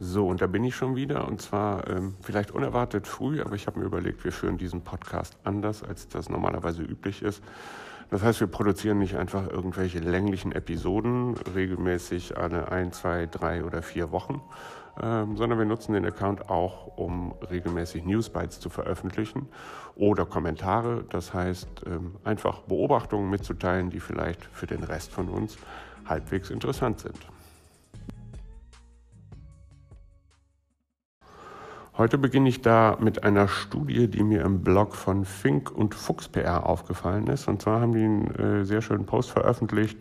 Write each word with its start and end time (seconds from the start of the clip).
So, 0.00 0.28
und 0.28 0.40
da 0.40 0.46
bin 0.46 0.62
ich 0.62 0.76
schon 0.76 0.94
wieder 0.94 1.26
und 1.26 1.42
zwar 1.42 1.88
ähm, 1.88 2.14
vielleicht 2.22 2.52
unerwartet 2.52 3.08
früh, 3.08 3.40
aber 3.40 3.56
ich 3.56 3.66
habe 3.66 3.80
mir 3.80 3.86
überlegt, 3.86 4.22
wir 4.22 4.30
führen 4.30 4.56
diesen 4.56 4.82
Podcast 4.82 5.36
anders, 5.42 5.82
als 5.82 6.06
das 6.08 6.28
normalerweise 6.28 6.82
üblich 6.82 7.22
ist. 7.22 7.42
Das 8.10 8.22
heißt, 8.22 8.38
wir 8.38 8.46
produzieren 8.46 8.98
nicht 8.98 9.16
einfach 9.16 9.48
irgendwelche 9.50 9.98
länglichen 9.98 10.52
Episoden, 10.52 11.34
regelmäßig 11.54 12.38
alle 12.38 12.70
ein, 12.70 12.92
zwei, 12.92 13.26
drei 13.26 13.64
oder 13.64 13.82
vier 13.82 14.12
Wochen, 14.12 14.40
ähm, 15.02 15.36
sondern 15.36 15.58
wir 15.58 15.66
nutzen 15.66 15.92
den 15.92 16.06
Account 16.06 16.48
auch, 16.48 16.96
um 16.96 17.34
regelmäßig 17.50 18.04
Newsbites 18.04 18.60
zu 18.60 18.70
veröffentlichen 18.70 19.48
oder 19.96 20.24
Kommentare. 20.26 21.04
Das 21.10 21.34
heißt, 21.34 21.68
ähm, 21.86 22.14
einfach 22.22 22.60
Beobachtungen 22.60 23.28
mitzuteilen, 23.30 23.90
die 23.90 24.00
vielleicht 24.00 24.44
für 24.44 24.68
den 24.68 24.84
Rest 24.84 25.12
von 25.12 25.28
uns 25.28 25.58
halbwegs 26.06 26.50
interessant 26.50 27.00
sind. 27.00 27.18
Heute 31.98 32.16
beginne 32.16 32.48
ich 32.48 32.62
da 32.62 32.96
mit 33.00 33.24
einer 33.24 33.48
Studie, 33.48 34.06
die 34.06 34.22
mir 34.22 34.42
im 34.42 34.62
Blog 34.62 34.94
von 34.94 35.24
Fink 35.24 35.72
und 35.72 35.96
Fuchs 35.96 36.28
PR 36.28 36.64
aufgefallen 36.64 37.26
ist. 37.26 37.48
Und 37.48 37.60
zwar 37.60 37.80
haben 37.80 37.92
die 37.92 38.04
einen 38.04 38.60
äh, 38.60 38.64
sehr 38.64 38.82
schönen 38.82 39.04
Post 39.04 39.32
veröffentlicht 39.32 39.98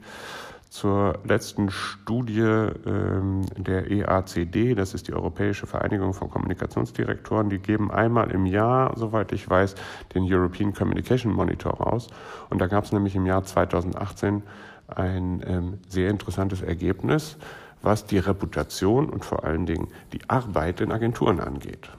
zur 0.70 1.18
letzten 1.23 1.72
Studie 1.72 2.42
ähm, 2.42 3.48
der 3.58 3.90
EACD, 3.90 4.76
das 4.76 4.94
ist 4.94 5.08
die 5.08 5.14
Europäische 5.14 5.66
Vereinigung 5.66 6.14
von 6.14 6.30
Kommunikationsdirektoren. 6.30 7.50
Die 7.50 7.58
geben 7.58 7.90
einmal 7.90 8.30
im 8.30 8.45
Jahr, 8.45 8.94
soweit 8.95 9.32
ich 9.32 9.50
weiß, 9.50 9.73
den 10.14 10.32
European 10.32 10.76
Communication 10.76 11.34
Monitor 11.34 11.80
raus. 11.80 12.09
Und 12.52 12.62
da 12.62 12.68
gab 12.68 12.84
es 12.84 12.92
nämlich 12.92 13.16
im 13.16 13.26
Jahr 13.26 13.44
2018 13.44 14.44
ein 14.88 15.42
ähm, 15.48 15.80
sehr 15.90 16.12
interessantes 16.12 16.62
Ergebnis 16.62 17.38
was 17.81 18.05
die 18.05 18.17
Reputation 18.17 19.09
und 19.09 19.26
vor 19.26 19.44
allen 19.44 19.66
Dingen 19.66 19.88
die 20.13 20.30
Arbeit 20.30 20.81
in 20.81 20.91
Agenturen 20.91 21.40
angeht. 21.40 21.90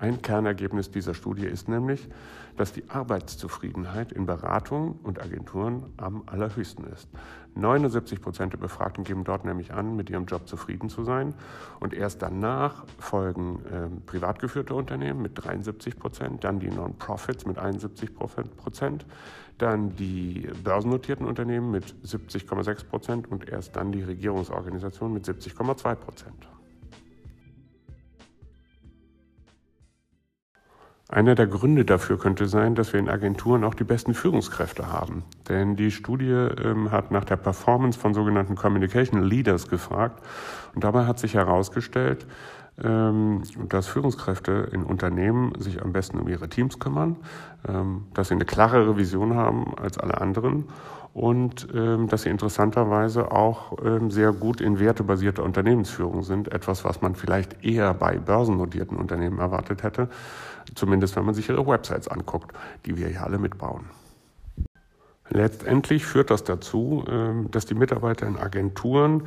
Ein 0.00 0.22
Kernergebnis 0.22 0.90
dieser 0.92 1.12
Studie 1.12 1.46
ist 1.46 1.68
nämlich, 1.68 2.08
dass 2.56 2.72
die 2.72 2.88
Arbeitszufriedenheit 2.88 4.12
in 4.12 4.26
Beratungen 4.26 4.98
und 5.02 5.20
Agenturen 5.20 5.92
am 5.96 6.22
allerhöchsten 6.26 6.84
ist. 6.84 7.08
79 7.56 8.20
Prozent 8.20 8.52
der 8.52 8.58
Befragten 8.58 9.02
geben 9.02 9.24
dort 9.24 9.44
nämlich 9.44 9.72
an, 9.72 9.96
mit 9.96 10.08
ihrem 10.08 10.26
Job 10.26 10.46
zufrieden 10.46 10.88
zu 10.88 11.02
sein. 11.02 11.34
Und 11.80 11.94
erst 11.94 12.22
danach 12.22 12.84
folgen 12.98 13.60
äh, 13.66 13.88
privat 14.06 14.38
geführte 14.38 14.74
Unternehmen 14.74 15.20
mit 15.20 15.32
73 15.34 15.98
Prozent, 15.98 16.44
dann 16.44 16.60
die 16.60 16.70
Non-Profits 16.70 17.46
mit 17.46 17.58
71 17.58 18.14
Prozent, 18.14 19.06
dann 19.58 19.96
die 19.96 20.48
börsennotierten 20.62 21.26
Unternehmen 21.26 21.72
mit 21.72 21.92
70,6 22.04 22.86
Prozent 22.86 23.30
und 23.30 23.48
erst 23.48 23.74
dann 23.74 23.90
die 23.90 24.02
Regierungsorganisationen 24.02 25.14
mit 25.14 25.24
70,2 25.24 25.94
Prozent. 25.96 26.48
Einer 31.10 31.34
der 31.34 31.46
Gründe 31.46 31.86
dafür 31.86 32.18
könnte 32.18 32.48
sein, 32.48 32.74
dass 32.74 32.92
wir 32.92 33.00
in 33.00 33.08
Agenturen 33.08 33.64
auch 33.64 33.72
die 33.72 33.84
besten 33.84 34.12
Führungskräfte 34.12 34.92
haben. 34.92 35.24
Denn 35.48 35.74
die 35.74 35.90
Studie 35.90 36.26
ähm, 36.26 36.90
hat 36.90 37.10
nach 37.10 37.24
der 37.24 37.36
Performance 37.36 37.98
von 37.98 38.12
sogenannten 38.12 38.56
Communication 38.56 39.22
Leaders 39.22 39.68
gefragt. 39.68 40.22
Und 40.74 40.84
dabei 40.84 41.06
hat 41.06 41.18
sich 41.18 41.32
herausgestellt, 41.32 42.26
ähm, 42.84 43.42
dass 43.70 43.86
Führungskräfte 43.86 44.68
in 44.70 44.82
Unternehmen 44.82 45.52
sich 45.58 45.80
am 45.80 45.92
besten 45.94 46.18
um 46.18 46.28
ihre 46.28 46.50
Teams 46.50 46.78
kümmern, 46.78 47.16
ähm, 47.66 48.04
dass 48.12 48.28
sie 48.28 48.34
eine 48.34 48.44
klarere 48.44 48.98
Vision 48.98 49.34
haben 49.34 49.78
als 49.78 49.96
alle 49.96 50.20
anderen 50.20 50.64
und 51.18 51.66
ähm, 51.74 52.06
dass 52.06 52.22
sie 52.22 52.28
interessanterweise 52.28 53.32
auch 53.32 53.76
ähm, 53.84 54.08
sehr 54.10 54.32
gut 54.32 54.60
in 54.60 54.78
wertebasierter 54.78 55.42
Unternehmensführung 55.42 56.22
sind. 56.22 56.52
Etwas, 56.52 56.84
was 56.84 57.02
man 57.02 57.16
vielleicht 57.16 57.64
eher 57.64 57.92
bei 57.92 58.18
börsennotierten 58.18 58.96
Unternehmen 58.96 59.40
erwartet 59.40 59.82
hätte, 59.82 60.08
zumindest 60.76 61.16
wenn 61.16 61.24
man 61.24 61.34
sich 61.34 61.48
ihre 61.48 61.66
Websites 61.66 62.06
anguckt, 62.06 62.52
die 62.86 62.96
wir 62.96 63.10
ja 63.10 63.24
alle 63.24 63.38
mitbauen. 63.38 63.86
Letztendlich 65.28 66.06
führt 66.06 66.30
das 66.30 66.44
dazu, 66.44 67.04
ähm, 67.08 67.50
dass 67.50 67.66
die 67.66 67.74
Mitarbeiter 67.74 68.26
in 68.28 68.36
Agenturen 68.38 69.24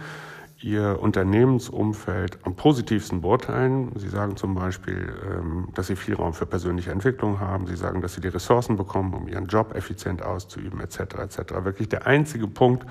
ihr 0.63 0.99
Unternehmensumfeld 1.01 2.39
am 2.43 2.55
positivsten 2.55 3.21
beurteilen. 3.21 3.91
Sie 3.95 4.09
sagen 4.09 4.37
zum 4.37 4.55
Beispiel, 4.55 5.13
ähm, 5.29 5.69
dass 5.73 5.87
sie 5.87 5.95
viel 5.95 6.15
Raum 6.15 6.33
für 6.33 6.45
persönliche 6.45 6.91
Entwicklung 6.91 7.39
haben. 7.39 7.67
Sie 7.67 7.75
sagen, 7.75 8.01
dass 8.01 8.13
sie 8.13 8.21
die 8.21 8.27
Ressourcen 8.27 8.77
bekommen, 8.77 9.13
um 9.13 9.27
ihren 9.27 9.47
Job 9.47 9.75
effizient 9.75 10.21
auszuüben, 10.21 10.79
etc. 10.79 10.99
etc. 10.99 11.37
Wirklich 11.63 11.89
der 11.89 12.07
einzige 12.07 12.47
Punkt, 12.47 12.85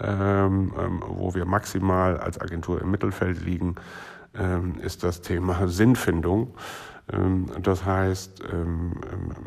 ähm, 0.00 0.72
ähm, 0.78 1.02
wo 1.06 1.34
wir 1.34 1.44
maximal 1.44 2.18
als 2.18 2.40
Agentur 2.40 2.80
im 2.80 2.90
Mittelfeld 2.90 3.44
liegen, 3.44 3.76
ist 4.82 5.04
das 5.04 5.20
Thema 5.20 5.68
Sinnfindung. 5.68 6.56
Das 7.62 7.84
heißt, 7.84 8.42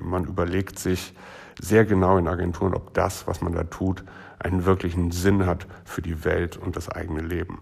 man 0.01 0.23
überlegt 0.23 0.79
sich 0.79 1.13
sehr 1.59 1.85
genau 1.85 2.17
in 2.17 2.27
Agenturen, 2.27 2.73
ob 2.73 2.93
das, 2.93 3.27
was 3.27 3.41
man 3.41 3.53
da 3.53 3.63
tut, 3.63 4.03
einen 4.39 4.65
wirklichen 4.65 5.11
Sinn 5.11 5.45
hat 5.45 5.67
für 5.85 6.01
die 6.01 6.23
Welt 6.23 6.57
und 6.57 6.75
das 6.75 6.89
eigene 6.89 7.21
Leben. 7.21 7.61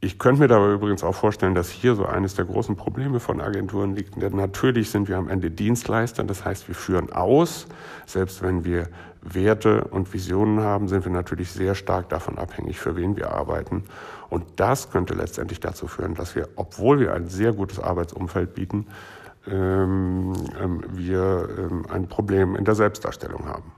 Ich 0.00 0.18
könnte 0.18 0.42
mir 0.42 0.48
dabei 0.48 0.72
übrigens 0.72 1.02
auch 1.02 1.14
vorstellen, 1.14 1.54
dass 1.54 1.70
hier 1.70 1.94
so 1.94 2.04
eines 2.04 2.34
der 2.34 2.44
großen 2.44 2.76
Probleme 2.76 3.18
von 3.18 3.40
Agenturen 3.40 3.94
liegt. 3.94 4.20
Denn 4.20 4.36
natürlich 4.36 4.90
sind 4.90 5.08
wir 5.08 5.16
am 5.16 5.28
Ende 5.28 5.50
Dienstleister, 5.50 6.22
das 6.22 6.44
heißt, 6.44 6.68
wir 6.68 6.74
führen 6.74 7.12
aus. 7.12 7.66
Selbst 8.04 8.42
wenn 8.42 8.64
wir 8.64 8.88
Werte 9.22 9.84
und 9.84 10.12
Visionen 10.12 10.60
haben, 10.60 10.88
sind 10.88 11.04
wir 11.04 11.12
natürlich 11.12 11.50
sehr 11.50 11.74
stark 11.74 12.10
davon 12.10 12.36
abhängig, 12.36 12.78
für 12.78 12.94
wen 12.94 13.16
wir 13.16 13.32
arbeiten. 13.32 13.84
Und 14.28 14.44
das 14.56 14.90
könnte 14.90 15.14
letztendlich 15.14 15.60
dazu 15.60 15.88
führen, 15.88 16.14
dass 16.14 16.36
wir, 16.36 16.48
obwohl 16.56 17.00
wir 17.00 17.14
ein 17.14 17.28
sehr 17.28 17.52
gutes 17.52 17.80
Arbeitsumfeld 17.80 18.54
bieten, 18.54 18.86
wir 19.46 21.48
ähm, 21.58 21.86
ein 21.88 22.08
Problem 22.08 22.56
in 22.56 22.64
der 22.64 22.74
Selbstdarstellung 22.74 23.46
haben. 23.46 23.72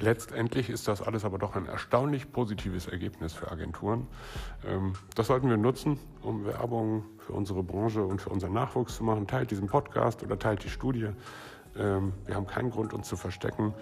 Letztendlich 0.00 0.70
ist 0.70 0.86
das 0.86 1.02
alles 1.02 1.24
aber 1.24 1.38
doch 1.38 1.56
ein 1.56 1.66
erstaunlich 1.66 2.30
positives 2.30 2.86
Ergebnis 2.86 3.32
für 3.32 3.50
Agenturen. 3.50 4.06
Ähm, 4.64 4.92
das 5.16 5.26
sollten 5.26 5.50
wir 5.50 5.56
nutzen, 5.56 5.98
um 6.22 6.44
Werbung 6.44 7.04
für 7.18 7.32
unsere 7.32 7.64
Branche 7.64 8.04
und 8.04 8.22
für 8.22 8.30
unseren 8.30 8.52
Nachwuchs 8.52 8.96
zu 8.96 9.04
machen. 9.04 9.26
Teilt 9.26 9.50
diesen 9.50 9.66
Podcast 9.66 10.22
oder 10.22 10.38
teilt 10.38 10.62
die 10.62 10.68
Studie. 10.68 11.08
Ähm, 11.76 12.12
wir 12.26 12.36
haben 12.36 12.46
keinen 12.46 12.70
Grund, 12.70 12.94
uns 12.94 13.08
zu 13.08 13.16
verstecken. 13.16 13.74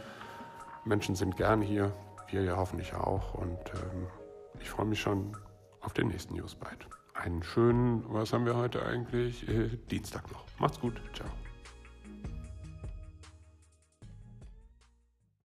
Menschen 0.87 1.17
sind 1.17 1.37
gern 1.37 1.61
hier, 1.61 1.93
wir 2.31 2.43
ja 2.43 2.57
hoffentlich 2.57 2.95
auch. 2.95 3.35
Und 3.35 3.59
ähm, 3.75 4.07
ich 4.61 4.71
freue 4.71 4.87
mich 4.87 5.01
schon 5.01 5.37
auf 5.83 5.93
den 5.93 6.09
nächsten 6.09 6.35
Newsbite. 6.35 6.87
Einen 7.23 7.43
schönen, 7.43 8.05
was 8.09 8.33
haben 8.33 8.45
wir 8.45 8.57
heute 8.57 8.85
eigentlich? 8.85 9.49
Äh, 9.49 9.71
Dienstag 9.91 10.31
noch. 10.31 10.45
Macht's 10.59 10.79
gut. 10.81 11.01
Ciao. 11.15 11.29